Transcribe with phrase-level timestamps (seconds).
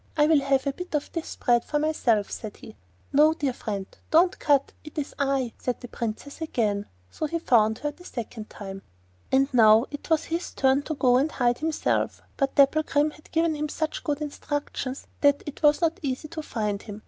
[0.17, 2.75] 'I will have a bit of this bread for myself,' said he.
[3.13, 7.43] 'No, dear friend, don't cut, it is I!' said the Princess again; so he had
[7.43, 8.81] found her the second time.
[9.31, 13.53] And now it was his turn to go and hide himself; but Dapplegrim had given
[13.53, 16.99] him such good instructions that it was not easy to find him.